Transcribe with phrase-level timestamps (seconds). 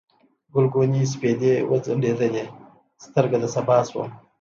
[0.53, 2.43] ګلګونې سپېدې وڅنډلې،
[3.05, 4.09] سترګه د سبا شوم